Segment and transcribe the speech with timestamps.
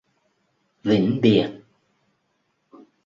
[0.83, 1.49] vĩnh biệt